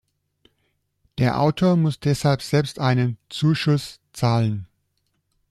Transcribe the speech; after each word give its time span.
Der 1.19 1.39
Autor 1.39 1.75
muss 1.77 1.99
deshalb 1.99 2.41
selbst 2.41 2.79
einen 2.79 3.19
„Zuschuss“ 3.29 3.99
zahlen. 4.13 4.65